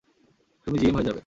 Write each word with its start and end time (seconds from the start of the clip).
তুমি 0.67 0.77
জিএম 0.79 0.95
হয়ে 0.95 1.07
যাবে। 1.07 1.19